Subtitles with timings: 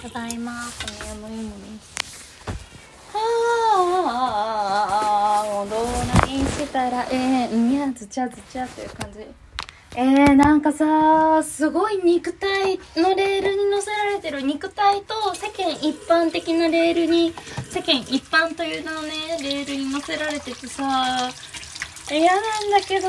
[0.00, 0.52] ただいま
[0.86, 2.46] 米山ゆもです
[3.12, 3.18] は
[5.42, 9.26] あもうどないしたらええんやずちゃずちゃっていう感じ。
[9.96, 17.34] えー、なんかさすごい肉体のレールに乗せられてる肉体と世間一般的なレールに
[17.68, 19.10] 世間一般という名のね
[19.42, 21.28] レールに乗せられててさ
[22.08, 23.08] 嫌なんだけど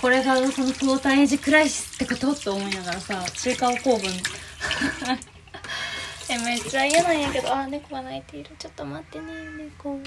[0.00, 4.10] これがそのクォーターエイジクライシスってことって思いながらさ中華を構文。
[6.34, 7.54] えめっちゃ嫌なんやけど。
[7.54, 8.50] あ猫が鳴いている。
[8.58, 9.26] ちょっと待ってね
[9.80, 9.98] 猫。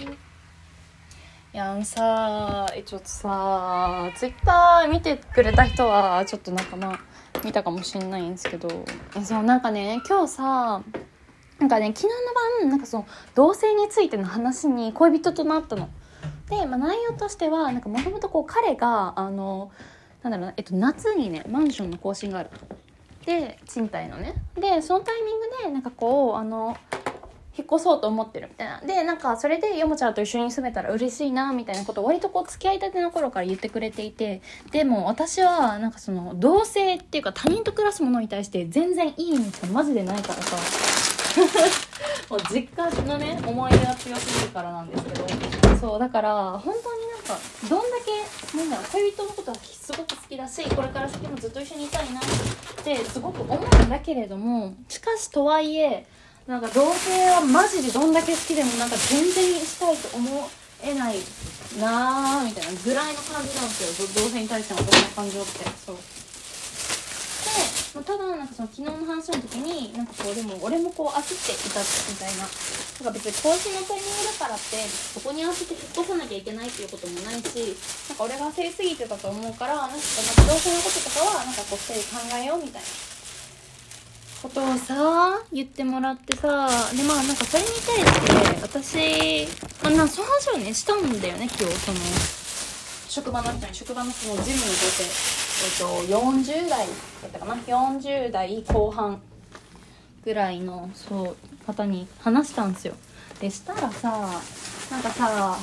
[1.57, 6.99] やあのさえちょっとさツイッター見てくれた人はちょっとなんかまあ
[7.43, 8.69] 見たかもしんないんですけど。
[9.23, 10.83] そうなんかね今日さ
[11.59, 12.11] なんかね昨日の
[12.61, 15.89] 晩なんかその同性についての話に恋人となったの。
[16.49, 19.71] で、まあ、内容としてはもともと彼があの
[20.23, 22.49] なんだろうな、えっと、夏にねマンションの更新がある
[23.27, 24.33] で賃貸のね。
[24.55, 26.77] でそのタイミングでなんかこうあの
[27.57, 28.79] 引っ越そうと思ってるみたいな。
[28.79, 40.55] でなんかそれでヨモちゃんと一緒に住めたら嬉しいなみたいなことを割とこう付き合いたての頃から言ってくれていてでも私はなんかその同性っていうか他人と暮らすものに対して全然いい意味がマジでないからさ。
[42.29, 45.27] もう実家のね思い出が強すぎるからなんですけど。
[45.77, 47.37] そうだから本当にか
[47.69, 52.23] どんだけなんだろう恋人のことはすごく好きだしこれから先もずっと一緒にいたいなっ
[52.83, 56.05] てすごく思うんだけれどもしかしとはいえ
[56.47, 60.49] なんか同性はマジでどんだけ好きでもなんか全然したいと思
[60.81, 61.15] えない
[61.79, 64.23] なーみたいなぐらいの感じなんですよ。
[64.23, 65.65] 同性に対しての私の感情って。
[65.85, 65.97] そう、
[67.97, 72.45] まあ、ただなんかその昨日の話の時になんかこうでも俺もこう焦っていたみたいな。
[72.45, 74.81] なんか別に更新のタイミングだからって
[75.13, 77.77] そこに合わせて引っ越さなきゃいけないっていうこともないし
[78.09, 80.01] なんか俺が焦りすぎてたと思うからなんかなんか
[80.49, 82.87] 同性のこととかはなんかこう2人考えようみたいな。
[84.41, 91.97] ことをさ言ってもらってさでまあなんかそれに対して私あなその話をねしたんだよね今日その。
[93.07, 96.87] 職場の人に職場のそのジムの女性っと40代
[97.21, 99.21] だったかな？40代後半
[100.23, 102.93] ぐらいのそう方に話したんですよ。
[103.39, 104.09] でしたらさ
[104.91, 105.57] なんかさ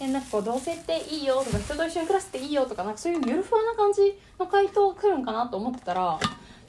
[0.00, 6.18] えなんかこう同棲っていいよとか人と一緒に暮らすっていいよとかなんかそういうゆるふわな感じの回答が来るんかなと思ってたら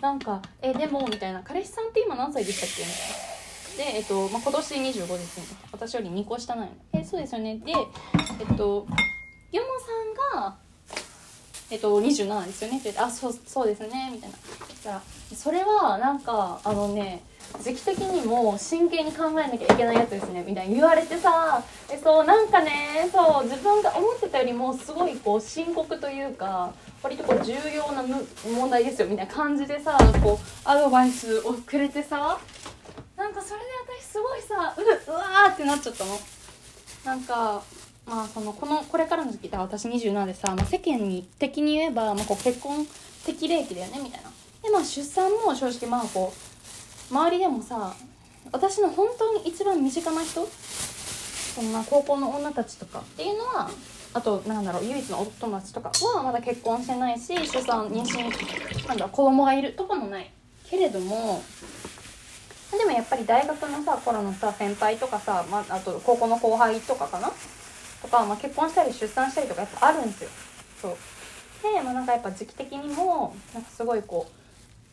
[0.02, 2.84] なんか「えでも」みたいな「彼氏さんって今何歳でしたっけ?」
[3.84, 5.44] みたいなで、えっとまあ、今年25ですね。
[5.72, 8.88] 私より2個下なんやえそうですよねでえっと
[9.52, 9.68] ヨモ
[10.34, 10.58] さんが
[11.70, 12.78] えっと27ですよね。
[12.78, 14.38] って言って「あそうそうですね」みたいな。
[14.70, 15.02] そしたら
[15.36, 17.24] 「それはなんかあのね
[17.64, 20.44] 時期的にも真剣に考えなきゃいけないやつですね。
[20.48, 26.72] みたいに言われてさえそうなんかねそう自分が思ってたよりもすごいこう深刻というか
[27.04, 28.04] 割とこう重要な
[28.46, 29.08] 問題ですよ。
[29.08, 32.38] みたいな感じでさこうアドバイスをくれてさ
[33.18, 33.66] なんかそれで
[34.00, 36.18] 私すごいさううわーってなっちゃったの。
[37.06, 37.62] なんか
[38.08, 42.88] まあそのこのこれからの時期って私27でさ、まあ、世間に的に言えば、まあ、こう結婚
[43.26, 44.30] 適齢期だよねみたいな。
[44.64, 47.94] でまあ出産も正直まあこう周りでもさ
[48.52, 50.48] 私の本当に一番身近な人
[51.56, 53.70] そんな高校の女たちとかっていうのは
[54.14, 60.32] あとなんだろう唯一のお友達とかはまだ結婚してないし出産妊娠なんだ子供がいるとかもない
[60.70, 61.44] けれども
[62.72, 67.32] でもやっぱり大学のさ頃のさ先輩とかさ、まあ、あと高校の後輩とかかな
[68.02, 70.30] とか、まあ、結婚したり出産したりとかやっぱあるんですよ。
[70.82, 70.98] そう。
[71.64, 74.28] でまあなんかやっぱ時期的にもなんかすごいこ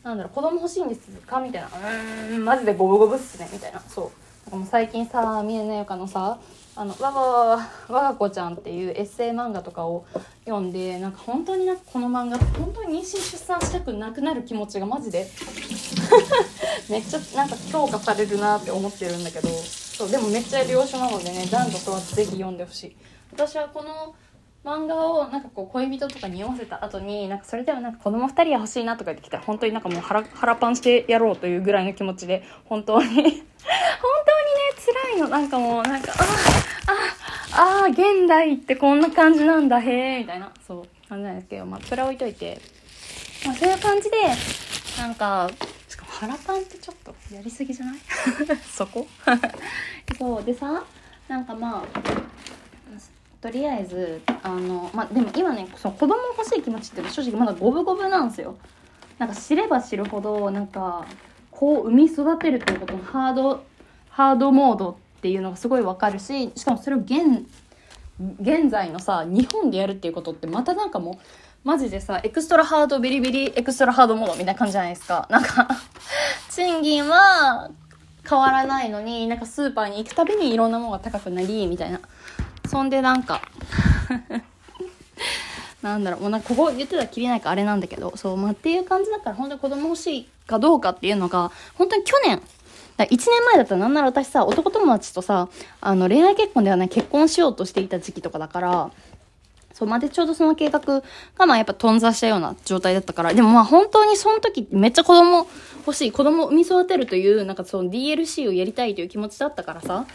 [0.03, 3.81] うなんだろう子供欲しいんですかみたいな「うーんマジで五分五分っすね」みたいな。
[3.87, 4.11] そう。
[4.45, 6.37] なんかもう最近さ宮根由香のさ
[6.75, 7.57] あのわわ
[7.87, 10.05] わが子ちゃんっていうエッセイ漫画とかを
[10.45, 15.27] 読んでなんか本当になんかこの漫画本当に妊娠出産したくなくなる気持ちがマジで
[16.89, 19.49] めっちゃなんか強化されるなって思ってるんだけど
[19.95, 22.95] そうでもめっちゃ良書なのでね男女問わずぜひ読んでほしい。
[23.31, 24.13] 私はこの
[24.65, 33.41] 漫画をなんかこう恋人とかに読ませた後になんかそれではなんか子供2人は欲しいなとか言ってきたら本当になんかもう腹腹パンしてやろうというぐらいの気持ちで本当に 本当にね
[35.13, 35.29] 辛いの。
[35.29, 36.23] なんかもうなんかあ
[37.53, 40.51] あああ現代ってこんな感じなんだへえみたいな。
[40.67, 42.59] そう感じなんですけどまあそれは置いといて、
[43.45, 44.17] まあ、そういう感じで
[44.97, 45.49] なんか
[46.19, 47.95] 腹パンってちょっとやりすぎじゃない？
[48.71, 49.05] そこ？
[50.17, 50.83] そうでさ
[51.27, 51.99] なんかまあ
[53.41, 58.55] とりあえずあのまあでも今ねその子供欲しい気持ちって正直まだ五分五分なんですよ。
[59.17, 61.05] なんか知れば知るほどなんか
[61.51, 63.63] こう産み育てるっていうことのハード
[64.09, 67.45] ハードモードっていうのがすごいわかるししかもそれを現
[68.41, 71.15] 現在のさ日本でやるっていうことってまたなんかもう
[71.67, 75.27] マジでさエクストラハードビリビリエクストラハードモードみたいな感じじゃないですか。
[75.29, 75.67] なんか
[76.55, 77.69] 賃金は
[78.27, 81.99] 変わらないのになんかスーパーに行くたびにいろんなものが高くなりみたいな。
[82.69, 83.41] そんでなんか
[85.83, 86.21] なんだろう。
[86.21, 92.41] もうなんかここ言ってたらきりないかあれなんだけどそうまあっていう感じだから本当に子供欲しいかどうかっていうのが本当に去年
[92.95, 95.49] だ1年前だったらなんなら私さ男友達とさ
[95.81, 98.91] あの恋愛結婚ではない結婚しようとしていた時期とかだから
[99.75, 105.47] そう、までちょうどその計画が、まあやっぱ頓挫したような状態だったから、でもまあ本当にその時めっちゃ子供
[105.85, 110.05] 欲しい、子供を産み育てるという、なんかその DLC をやりたいという気持ちだったからさ、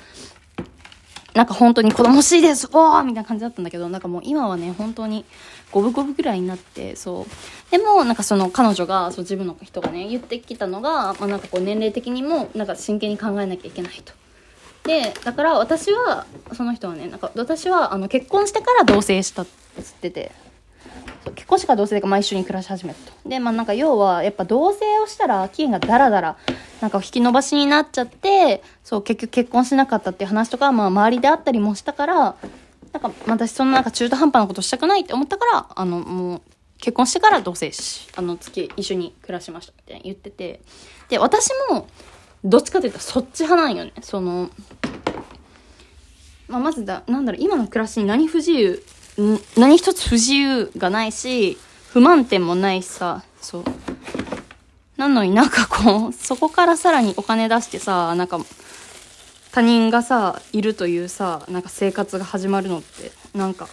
[1.35, 5.27] なんか本当に子供欲しいですおーみたいな感じだったんだけど、なんかもう今はね、本当に
[5.73, 7.71] 五分五分ぐらいになって、そう。
[7.71, 14.15] でも、なんかその彼女が、そう自分の人がね、言ってきたのが、まあなんかこう年齢的にも、なんか真剣に考えなきゃいけないと。
[14.85, 20.33] でだから私はその人はねなんか私はあの結婚してから同棲したって言ってて。
[21.35, 23.29] 結婚してから同棲でまあ一緒に暮らし始めたと。
[23.29, 26.37] でまあなんか要はやっぱ同棲をしたら期限がダラダラ
[26.81, 32.37] なんか引き延ばしになっちゃってそう結局結婚しなかったっていう話とかまあ周りであったりもしたから
[32.93, 36.43] なんか私そんななんか中途半端なことしたくないって思ったからあのもう
[36.79, 40.63] 結婚してから同棲しあの月一緒に暮らしましたって言ってて。
[41.11, 41.89] で私も
[42.45, 43.93] どっちかというとそっち派なんよね。
[44.03, 44.51] その、
[46.49, 48.83] まあ、まずだ、なんだろう、今の暮らしに何不自由、
[49.57, 51.59] 何一つ不自由がないし、
[51.93, 53.65] 不満点もないしさ、そう。
[54.97, 58.39] なのになんかこう、そこからさらにお金出してさ、なんか、
[59.53, 63.69] 他人がさ、いるというさ、なんか生活が始まるのって、なんか、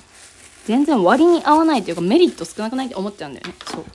[0.66, 3.54] 全然割に合わないというかメリット少なくないって思っちゃうんだよね。
[3.66, 3.86] そう。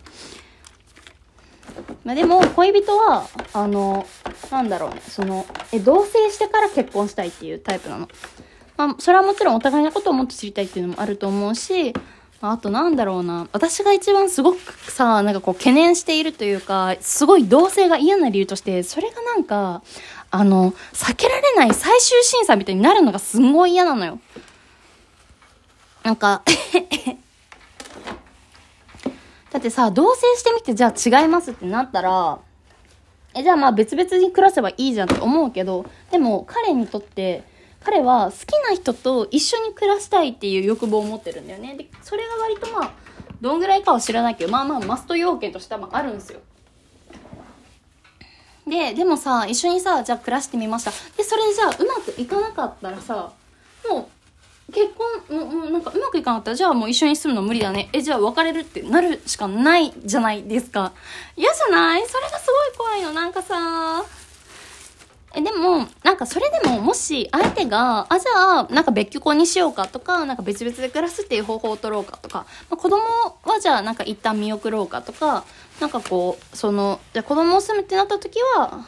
[2.04, 4.06] まあ、でも恋人はあの
[4.52, 8.08] なんだろうねそのえ同棲してから結婚したいっていうタイプなの？
[8.76, 11.92] まあ、それはもちろんお互いのことをもっと知りたいっていうのもあると思うし、
[12.40, 13.48] あとなんだろうな。
[13.52, 14.58] 私が一番すごく
[14.90, 19.82] さ、なんかこう懸念しているというか、すごい同性が嫌な理由として、それがなんか、
[20.30, 24.18] あの、避けられない最終審査みたいになるのがすんごい嫌なのよ。
[26.02, 26.42] なんか
[29.52, 32.38] だってさ、同棲してみてじゃあ違いますってなったら、
[33.34, 37.44] え、じゃあまあ別々に暮らせばいいじゃんって思うけど、でも彼にとって、
[37.84, 41.74] 彼は好きな人と一緒に暮らしたいっていう欲望を持ってるんだよね。
[41.76, 42.92] で、それが割とまあ、
[43.40, 46.40] どんぐらいかは知らないけど、まあまあマスト要件としてはあるんですよ。
[48.66, 50.92] で、でもさ、一緒にさ、じゃあ暮らしてみました。
[51.16, 53.32] で、それじゃあうまくいかなかったらさ、
[53.90, 54.06] もう
[54.72, 54.90] 結
[55.28, 57.88] 婚ももうなんかうまくいかなかったらじゃあもう一緒に住むの無理だね。
[57.92, 60.92] えじゃあ別れるってなるしかないじゃないですか。
[61.36, 62.06] 嫌じゃない？
[62.06, 62.46] それがす
[62.76, 64.04] ごい怖いのなんかさ。
[65.34, 73.02] えでもなんかそれでももし相手があじゃあなんか別居婚にしようかとかなんか別々で暮らすっていう方法を取ろうかとか、まあ、子供
[73.44, 75.44] はじゃあなんか一旦見送ろうかとか
[75.80, 78.84] なんかこうそのじゃあ子供を住むってなった時は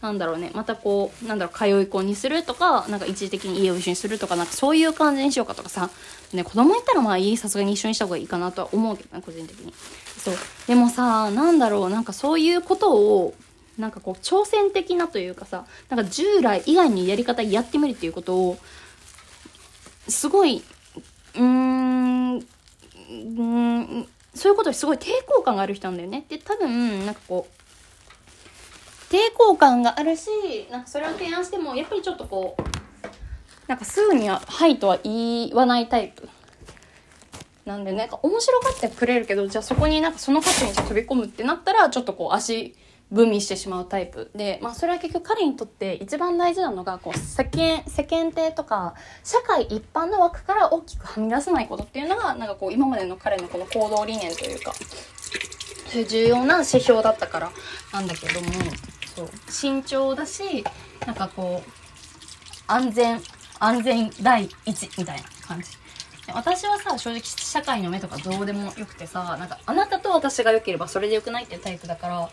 [0.00, 0.50] なんだろうね。
[0.54, 5.90] またこうなんだろう通い込にするとかなんか一時的に家を一緒にするとかなんかそういう感じにしようかとかさ。
[6.32, 9.72] ね子供いたらまあ家さすがに一緒にした方がいいかなとは思うけどね個人的に。
[10.18, 10.34] そう。
[10.66, 13.34] でもさなんだろうなんかそういうことを
[13.78, 18.58] なんかこう挑戦的なというかさなんか従来以外にやり方やってみるっていうことを
[20.08, 20.62] すごい
[21.34, 26.26] うーんうんそういうことにすごい抵抗感がある人なんだよね。
[26.28, 27.55] で多分なんかこう
[29.10, 30.28] 抵抗感があるし
[30.70, 36.28] なんかそれを提案してもやっぱりちょっとこうなんかすぐには「はい」とは言わないタイプ
[37.64, 42.76] なんでなんか面白がってくれるけどじゃあそこになんかその価値に飛び込むってなったらちょっとこう足
[43.12, 57.52] 踏みしてしまうタイプで、まあ、それは結局彼にとって一番大事なのがこう世間世間体とか社会一般の枠から大きくはみ出さないことっていうのがなんかこう今までの彼のこの行動理念というかそういう重要な指標だったから
[57.92, 58.48] なんだけども
[59.16, 59.28] そう。
[59.48, 60.64] 慎重だし
[61.06, 61.70] なんかこう
[62.66, 63.20] 安全
[63.58, 65.68] 安全第一みたいな感じ。
[66.34, 72.28] 私はさ正直社会の目とかどうでもよくてさなんかあなたと私が良ければそれでよくないってタイプだから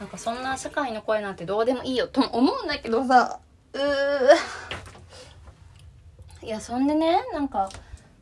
[0.00, 3.38] なんかそんな社会の声なんてどうでもいいよと思うんだけどさ
[3.74, 3.86] うー。
[6.46, 7.68] いやそんでねなんか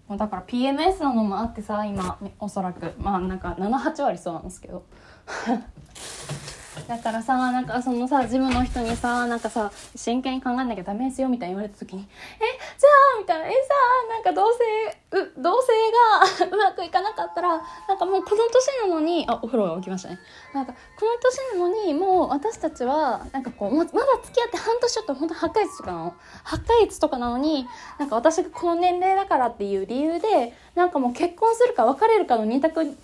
[0.09, 2.93] もうだから PMS なのもあってさ今おそらく。
[2.99, 4.85] まあなんか78割そうなんですけど。
[6.89, 12.03] だからさなんかそのさジムの人にさなんかさ真剣に考えなきゃダメですよみたいに言われた時に
[12.37, 12.45] 「え
[12.79, 13.59] じゃあ」みたいな「えさ
[14.11, 20.19] なんか同棲う同棲が うまくいかなかったらなんかもうこの年なのにあお風呂が起きましたね。
[20.53, 23.91] なんかこの年なのにもう私たちはなんかこうまだ
[24.23, 26.15] 付き合って半年ちょっと本当8ヶ月とかなの。
[26.45, 27.67] 8ヶ月とかなのに
[27.99, 32.97] なんか私がこの年齢だからっていう理由でなんかもう結婚するか別れるかの二択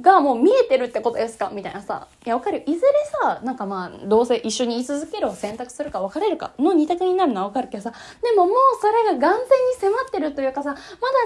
[0.00, 1.50] がもう見えてるってことですか？
[1.52, 2.06] みたいなさ。
[2.24, 2.62] いや、わかる。
[2.66, 2.86] いずれ
[3.22, 9.44] さ、なんかまあ、どうせ一緒に居続けるを選択するか別れるかの二択になるのはわかるけどさ、でももうそれが眼前に
[9.80, 10.80] 迫ってるというかさ、まだ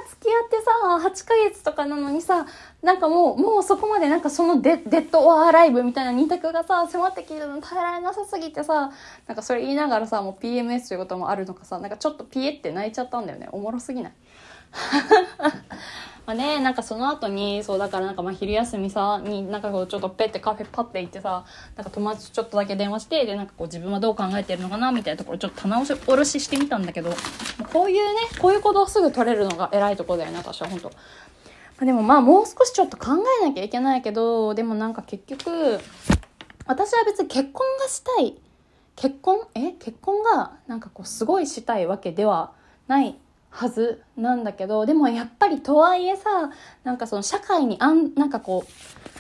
[0.09, 0.71] 付き合ってさ、
[1.09, 2.47] 8ヶ月とかなのにさ、
[2.83, 8.93] なんかもう、もうそこまでなんかそのデデッドオアライブみたいな二択がさ、迫ってきてるの耐えられなさすぎてさ、
[9.27, 13.49] なんかそれ言いながらさ、もう PMS ということもあるのかさ、なんかちょっとピエって泣いちゃったんだよね。
[13.53, 14.13] おもろすぎない？
[16.25, 21.45] まあね、なんかその後に、そうだからなんかまあ昼休みさ、になんかこうちょっとペッてカフェパッて行ってさ、
[21.77, 27.11] なんか友達ちょっとだけ電話して、でなんかこう自分はどう考えてるのかなみたいなところちょっと棚卸ししてみたんだけど、
[27.73, 30.89] こういうね、こういうことをすぐ取れるのが偉いとこだよね、私は本当。
[30.91, 30.95] ま
[31.81, 33.07] あ、でもまあもう少しちょっと考
[33.43, 35.81] えなきゃいけないけど、でもなんか結局、
[36.67, 38.37] 私は別に結婚がしたい。
[38.95, 39.41] 結婚？
[39.57, 39.73] え？
[39.73, 42.53] 結婚がなんかこうすごいしたいわけでは
[42.87, 43.17] ない
[43.53, 46.51] はずなんだけどでもやっぱりとはいえさ
[46.85, 48.65] なんかその社会にあんなんかこ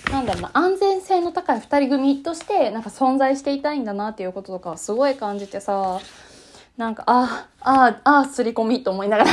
[0.08, 6.00] うなんだろうな安全性の高い2人組としてなんか存在していたいんだなっていうこととかすごい感じてさ
[6.78, 9.30] なんかああああすり込みと思いながら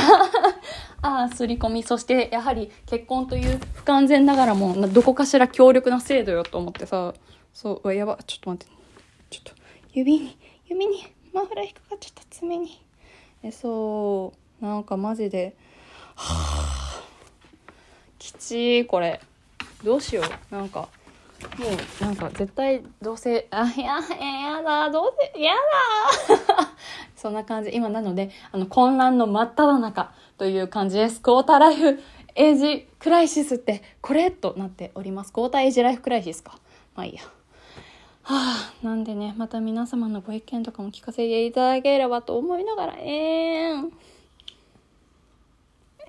[1.02, 1.82] ああすり込み。
[1.82, 7.14] そしてやはり結婚という不完全ながらもどこかしら強力な制度よと思ってさ
[7.54, 8.80] そうやばちょっと待って。
[9.30, 9.62] ちょっと
[9.94, 12.84] 指に指にマフラー引っかかっちゃった爪に。
[13.42, 14.39] えそう。
[14.60, 15.56] なんかマジで
[16.14, 17.04] はあ
[18.18, 19.20] きちいこれ。
[19.82, 20.54] どうしよう。
[20.54, 20.88] なんか
[21.58, 26.68] もうなんか絶対どうせあいややだどうせやだ。
[27.16, 27.70] そんな感じ。
[27.72, 31.20] 今なのであの混乱の真っ只中という感じです。
[31.20, 32.02] クォーターライフ
[32.34, 35.32] エイジクライシスってこれとなっております。
[35.32, 36.58] クォーターエイジライフクライシスか。
[36.94, 37.22] まあいいや。
[38.22, 38.36] は
[38.82, 43.92] あ、なんでね、また皆様のご意見とかも聞かせていただければと思いながら、えーん。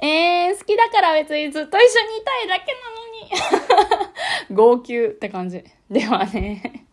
[0.01, 4.05] えー、好きだから別にずっと一緒にいたいだけなの
[4.49, 4.55] に。
[4.55, 5.63] 号泣って感じ。
[5.89, 6.85] ではね。